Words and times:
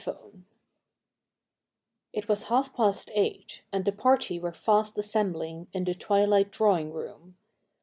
CHAPTER 0.03 0.29
n 0.33 0.45
It 2.11 2.27
was 2.27 2.47
half 2.47 2.75
past 2.75 3.11
eight, 3.13 3.61
and 3.71 3.85
the 3.85 3.91
party 3.91 4.39
were 4.39 4.51
fast 4.51 4.97
assembling 4.97 5.67
in 5.73 5.83
the 5.83 5.93
twilight 5.93 6.49
drawing 6.51 6.91
room. 6.91 7.37